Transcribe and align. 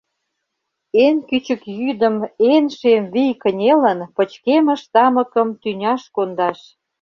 Эн 1.05 1.17
кӱчык 1.27 1.61
йӱдым 1.79 2.15
Эн 2.53 2.65
шем 2.77 3.03
вий 3.13 3.33
кынелын 3.41 3.99
Пычкемыш 4.15 4.81
тамыкым 4.93 5.49
Тӱняш 5.61 6.03
кондаш. 6.15 6.59